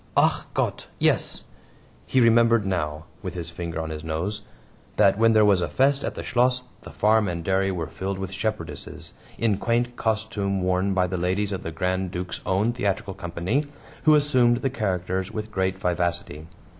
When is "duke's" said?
12.09-12.41